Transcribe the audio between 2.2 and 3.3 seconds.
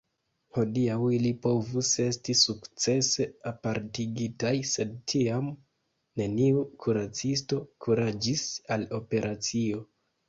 sukcese